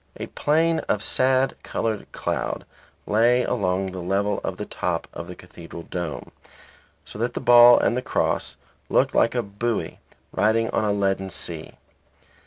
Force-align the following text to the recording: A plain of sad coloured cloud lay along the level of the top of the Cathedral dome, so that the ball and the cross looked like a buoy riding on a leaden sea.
A 0.15 0.25
plain 0.25 0.79
of 0.89 1.03
sad 1.03 1.55
coloured 1.61 2.11
cloud 2.11 2.65
lay 3.05 3.43
along 3.43 3.91
the 3.91 3.99
level 4.01 4.41
of 4.43 4.57
the 4.57 4.65
top 4.65 5.07
of 5.13 5.27
the 5.27 5.35
Cathedral 5.35 5.83
dome, 5.83 6.31
so 7.05 7.19
that 7.19 7.35
the 7.35 7.39
ball 7.39 7.77
and 7.77 7.95
the 7.95 8.01
cross 8.01 8.57
looked 8.89 9.13
like 9.13 9.35
a 9.35 9.43
buoy 9.43 9.99
riding 10.31 10.71
on 10.71 10.83
a 10.83 10.91
leaden 10.91 11.29
sea. 11.29 11.73